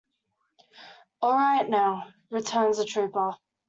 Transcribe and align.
"All 1.21 1.33
right 1.35 1.69
now," 1.69 2.11
returns 2.31 2.79
the 2.79 2.85
trooper. 2.85 3.35